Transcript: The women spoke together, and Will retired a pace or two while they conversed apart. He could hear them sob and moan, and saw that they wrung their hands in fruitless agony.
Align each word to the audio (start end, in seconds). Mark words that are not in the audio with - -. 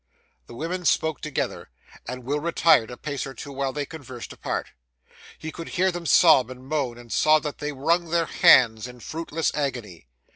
The 0.47 0.55
women 0.55 0.83
spoke 0.83 1.21
together, 1.21 1.69
and 2.07 2.23
Will 2.23 2.39
retired 2.39 2.89
a 2.89 2.97
pace 2.97 3.27
or 3.27 3.35
two 3.35 3.51
while 3.51 3.71
they 3.71 3.85
conversed 3.85 4.33
apart. 4.33 4.69
He 5.37 5.51
could 5.51 5.69
hear 5.77 5.91
them 5.91 6.07
sob 6.07 6.49
and 6.49 6.67
moan, 6.67 6.97
and 6.97 7.13
saw 7.13 7.37
that 7.37 7.59
they 7.59 7.71
wrung 7.71 8.09
their 8.09 8.25
hands 8.25 8.87
in 8.87 8.99
fruitless 9.01 9.51
agony. 9.53 10.07